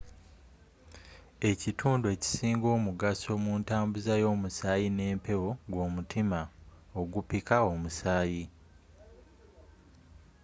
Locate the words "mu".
3.43-3.53